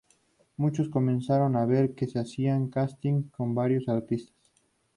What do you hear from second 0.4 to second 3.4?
Muchos comenzaron a ver que se hacían "castings"